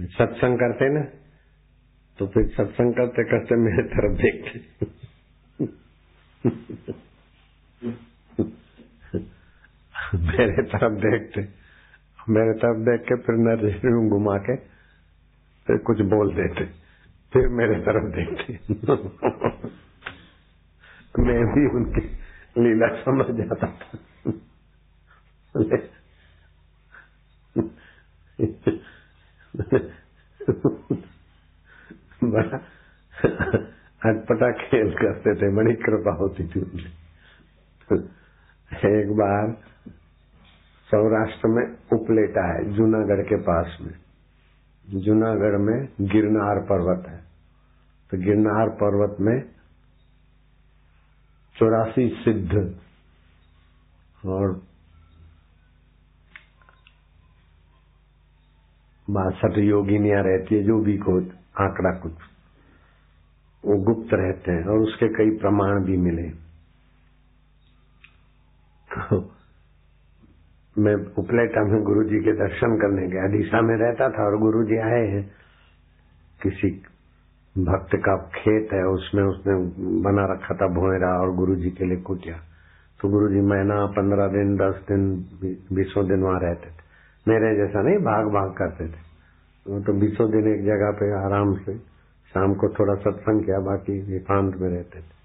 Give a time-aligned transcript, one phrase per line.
[0.00, 1.00] सत्संग करते ना
[2.18, 4.58] तो फिर सत्संग करते करते मेरे तरफ़ देखते।
[10.14, 11.48] मेरे तरफ़ देखते।
[12.28, 14.56] मेरे तरफ़ देख के फिर नज़र घुमा के
[15.66, 16.64] फिर कुछ बोल देते।
[17.32, 18.52] फिर मेरे तरफ़ देखते।
[21.22, 22.02] मैं भी उनकी
[22.58, 23.98] लीला समझ जाता था।
[32.24, 32.58] बड़ा
[34.04, 36.60] अटपटा खेल करते थे, बड़ी कृपा होती थी
[38.72, 39.52] एक बार
[40.90, 43.94] सौराष्ट्र में उपलेटा है जूनागढ़ के पास में।
[45.00, 47.18] जूनागढ़ में गिरनार पर्वत है।
[48.10, 49.50] तो गिरनार पर्वत में
[51.56, 52.74] चौरासी सिद्ध
[54.26, 54.69] और
[59.12, 61.18] बासठ योगिनियाँ रहती है, जो भी को
[61.64, 62.12] आंकड़ा कुछ।
[63.64, 66.28] वो गुप्त रहते हैं और उसके कई प्रमाण भी मिले।
[68.92, 69.30] तो
[70.78, 74.64] मैं उपलेटा में गुरु जी के दर्शन करने गया। दिशा में रहता था और गुरु
[74.64, 75.32] जी आए हैं।
[76.42, 76.82] किसी
[77.58, 79.54] भक्त का खेत है, उसमें उसने
[80.02, 82.36] बना रखा था भोयरा और गुरु जी के लिए कुटिया।
[83.00, 85.16] तो गुरु जी महीना पंद्रह दिन, दस दिन,
[85.72, 86.89] बीसों दिन वहाँ रहते थे।
[87.28, 89.00] मेरे जैसा नहीं, भाग भाग करते थे।
[89.66, 91.78] वो तो बीसों दिन एक जगह पे आराम से
[92.32, 95.20] शाम को थोड़ा सत्संग किया, बाकी एकांत में रहते थे।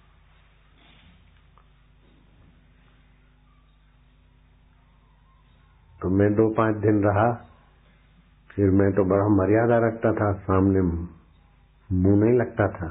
[6.01, 7.31] तो मैं दो पाँच दिन रहा,
[8.51, 12.87] फिर मैं तो बड़ा मर्यादा रखता था, सामने मुँह नहीं लगता था।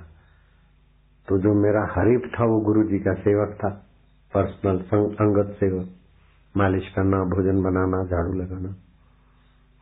[1.28, 3.68] तो जो मेरा हरीफ था, वो गुरु जी का सेवक था
[4.34, 4.78] पर्सनल
[5.14, 5.88] अंगत सेवक।
[6.56, 8.74] मालिश करना, भोजन बनाना, झाड़ू लगाना।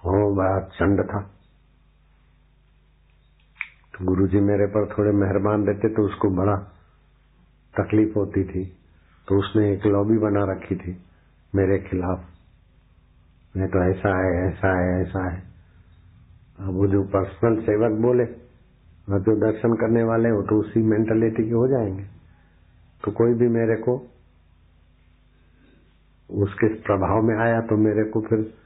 [0.05, 1.20] हो बड़ा चंड था।
[3.92, 6.56] तो गुरु जी मेरे पर थोड़े मेहरबान रहते तो उसको बड़ा
[7.75, 8.64] तकलीफ़ होती थी।
[9.28, 11.02] तो उसने एक लॉबी बना रखी थी
[11.55, 12.24] मेरे खिलाफ।
[13.57, 15.42] मैं तो ऐसा है ऐसा है ऐसा है।
[16.61, 18.24] अब वो जो पर्सनल सेवक बोले
[19.12, 22.05] और जो दर्शन करने वाले हो तो उसी मेंटेलिटी के हो जाएँगे।
[23.05, 23.96] तो कोई भी मेरे को
[26.30, 28.61] उसके प्रभाव में आया तो मेरे को फिर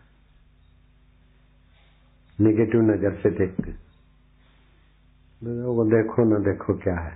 [2.39, 3.71] निगेटिव नज़र से देखते।
[5.43, 7.15] वो देखो ना, देखो क्या है।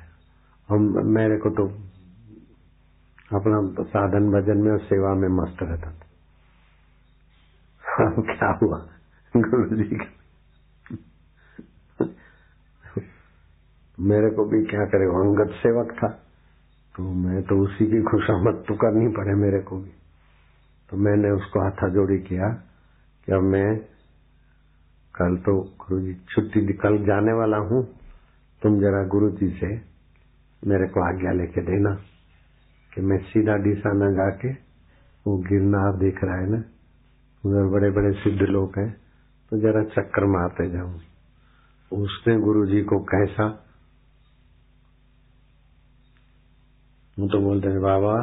[0.68, 1.66] हम, मेरे को तो
[3.36, 6.06] अपना साधन भजन में और सेवा में मस्त रहता था।
[8.20, 8.78] क्या हुआ?
[9.34, 10.06] गुरु जी का।
[13.98, 16.08] मेरे को भी क्या करे अंगत सेवक था।
[16.94, 19.90] तो मैं तो उसी की खुशामद तो करनी पड़े मेरे को भी।
[20.90, 22.48] तो मैंने उसको हाथा जोड़ी किया
[23.26, 23.68] कि अब मैं
[25.20, 27.82] कल तो गुरु जी छुट्टी कल जाने वाला हूँ।
[28.62, 29.68] तुम जरा गुरु जी से
[30.62, 31.94] मेरे को आज्ञा लेके देना
[32.92, 34.52] कि मैं सीधा डीसा न जाके
[35.26, 36.62] वो गिरनार देख रहा है ना?
[37.44, 38.90] उधर बड़े बड़े सिद्ध लोग हैं
[39.52, 41.00] तो जरा चक्कर मारते जाऊँ।
[41.92, 43.46] उसने गुरु जी को कैसा?
[47.18, 48.16] वो तो बोलते हैं, बाबा,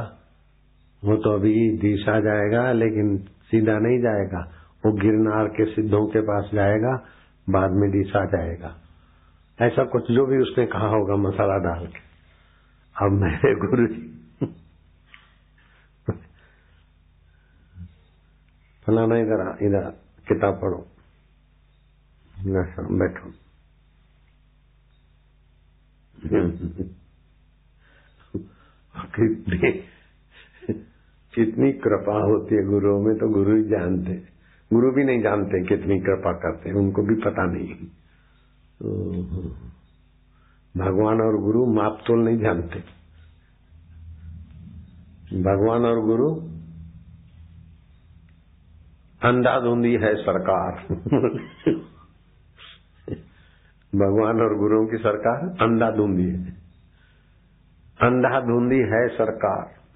[1.03, 4.41] वो तो अभी दिशा जाएगा, लेकिन सीधा नहीं जाएगा।
[4.88, 7.06] वो गिरनार के सिद्धों के पास जाएगा,
[7.50, 8.81] बाद में डीसा जाएगा।
[9.62, 12.08] ऐसा कुछ जो भी उसने कहा होगा मसाला डाल के।
[13.06, 14.14] अब मेरे गुरु जी।
[18.86, 19.92] फलाना इधर इधर
[20.28, 20.88] किताब पढ़ो।
[22.98, 23.31] बैठो।
[29.16, 29.72] कितनी
[31.36, 34.37] कितनी कृपा होती है गुरुओं में तो गुरु ही जानते।
[34.74, 37.68] गुरु भी नहीं जानते कितनी कृपा करते हैं, उनको भी पता नहीं
[40.78, 42.80] भगवान और गुरु माप तोल नहीं जानते।
[45.42, 46.36] भगवान और गुरु
[49.24, 50.96] अंधाधुंधी है सरकार।
[53.96, 56.52] भगवान और गुरुओं की सरकार अंधाधुंधी है।
[58.02, 59.87] अंधाधुंधी है सरकार।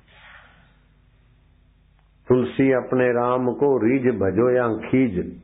[2.32, 5.42] तुलसी अपने राम को रीझ भजो या खीज,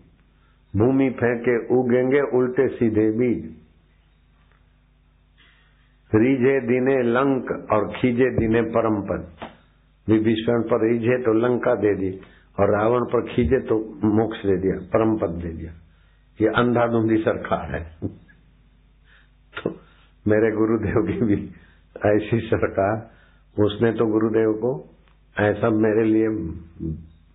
[0.75, 3.45] भूमि फेंके उगेंगे उल्टे सीधे बीज।
[6.15, 9.27] रीझे दिने लंक और खीजे दिने परम पद
[10.07, 12.19] विभीषण पर रीझे तो लंका दे दी
[12.59, 15.71] और रावण पर खींचे तो मोक्ष दे दिया परम पद दे दिया।
[16.41, 17.83] ये अंधाधुंधी सरकार है।
[19.57, 19.69] तो
[20.27, 21.51] मेरे गुरुदेव की भी
[22.05, 23.11] ऐसी सरकार,
[23.63, 24.96] उसने तो गुरुदेव को
[25.39, 26.29] ऐसा मेरे लिए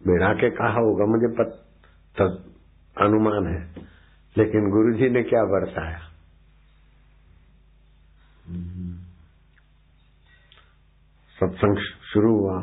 [0.07, 1.27] बिड़ा के कहा होगा, मुझे
[2.99, 3.61] अनुमान है।
[4.39, 5.99] लेकिन गुरु जी ने क्या बरसाया?
[11.41, 11.77] सत्संग
[12.13, 12.63] शुरू हुआ,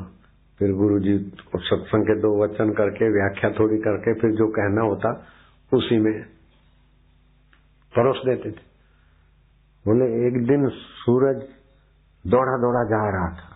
[0.59, 1.17] फिर गुरु जी
[1.55, 5.27] सत्संग के दो वचन करके, व्याख्या थोड़ी करके, फिर जो कहना होता,
[5.73, 6.23] उसी में
[7.95, 8.63] परोस देते थे।
[9.85, 11.37] बोले, एक दिन सूरज
[12.27, 13.48] दौड़ा दौड़ा जा रहा था।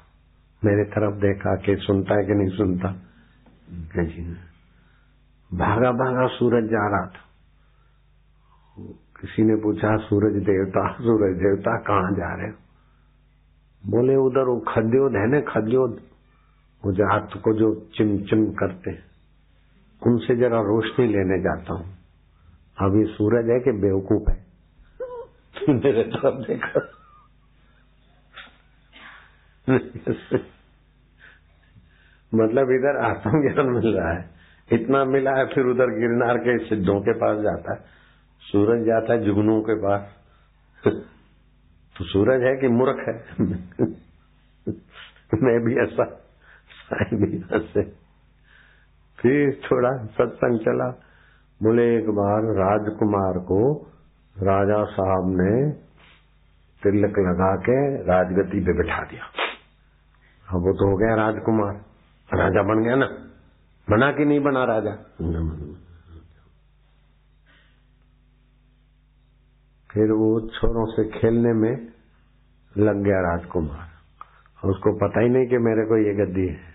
[0.66, 2.96] मेरे तरफ़ देखा कि सुनता है कि नहीं सुनता।
[4.04, 4.38] जी
[5.54, 7.24] भागा भागा सूरज जा रहा था।
[9.22, 12.54] किसी ने पूछा, सूरज देवता सूरज देवता, कहाँ जा रहे हो?
[13.86, 16.02] बोले, उधर वो खद्योद है ना, खद्योद।
[16.86, 18.92] वो जात को जो चिम चिम करते
[20.08, 21.98] उनसे जरा रोशनी लेने जाता हूँ।
[22.82, 24.46] अभी सूरज है कि बेवकूफ़ है?
[25.70, 27.03] मेरे तरफ़ देखा।
[32.36, 34.30] मतलब इधर आत्मज्ञान मिल रहा है।
[34.72, 37.80] इतना मिला है, फिर उधर गिरनार के सिद्धों के पास जाता है।
[38.40, 40.10] सूरज जाता है जुगनों के पास।
[41.98, 43.46] तो सूरज है कि मूर्ख है?
[45.44, 46.04] मैं भी ऐसा
[46.70, 48.04] साई भी ऐसे
[49.20, 50.90] फिर थोड़ा सत्संग चला।
[51.64, 53.92] बोले, एक बार राजकुमार को
[54.38, 55.72] राजा साहब ने
[56.84, 59.43] तिलक लगा के राजगति पे बिठा दिया।
[60.54, 61.76] अब वो तो हो गया राजकुमार।
[62.34, 63.06] राजा बन गया ना।
[63.90, 64.92] बना कि नहीं बना राजा?
[69.92, 71.88] फिर वो छोरों से खेलने में
[72.78, 73.90] लग गया राजकुमार।
[74.70, 76.74] उसको पता ही नहीं कि मेरे को ये गद्दी है।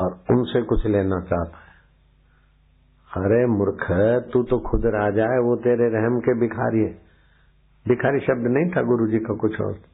[0.00, 1.72] और उनसे कुछ लेना चाहता है।
[3.16, 3.86] अरे मूर्ख
[4.32, 6.92] तू तो खुद राजा है वो तेरे रहम के भिखारी है।
[7.88, 9.91] भिखारी शब्द नहीं था गुरु जी का कुछ और।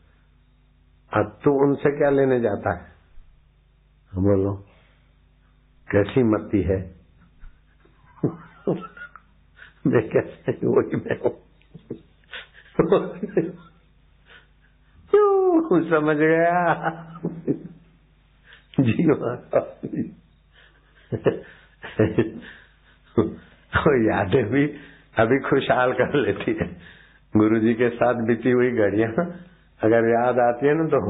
[1.15, 2.93] अब तू उनसे क्या लेने जाता है?
[4.15, 4.67] बोलो
[5.91, 6.97] कैसी मती है?
[9.87, 11.43] मैं कैसे, वही मैं हूँ।
[15.91, 16.81] समझ गया?
[18.81, 19.09] जी
[23.15, 24.67] तो यादें भी
[25.19, 26.81] अभी खुशहाल कर लेती है।
[27.37, 29.13] गुरु जी के साथ बीती हुई घड़ियाँ।
[29.81, 31.01] अगर याद आती है ना तो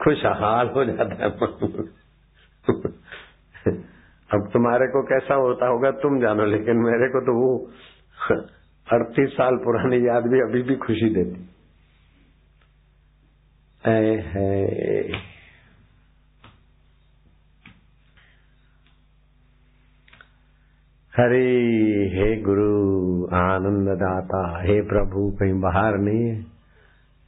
[0.00, 1.30] खुशहाल हो जाता है
[4.30, 7.48] अब तुम्हारे को कैसा होता होगा तुम जानो, लेकिन मेरे को तो वो
[8.86, 11.48] अड़तीस साल पुरानी याद भी अभी भी खुशी देती।
[13.84, 14.00] है।
[21.12, 21.48] हरे
[22.14, 22.68] हे गुरु
[23.36, 26.51] आनंद दाता हे प्रभु, कहीं बाहर नहीं है।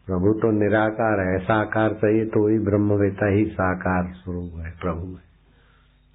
[0.06, 5.22] प्रभु तो निराकार है, साकार चाहिए तो वही ब्रह्मवेता ही साकार स्वरूप है, प्रभु है।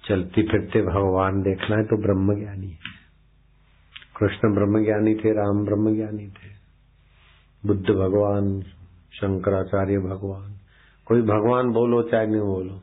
[0.08, 3.00] चलते फिरते भगवान देखना है तो ब्रह्म ज्ञानी है।
[4.16, 6.50] कृष्ण ब्रह्म ज्ञानी थे, राम ब्रह्म ज्ञानी थे।
[7.66, 8.62] बुद्ध भगवान,
[9.12, 10.54] शंकराचार्य भगवान,
[11.06, 12.80] कोई भगवान बोलो चाहे नहीं बोलो।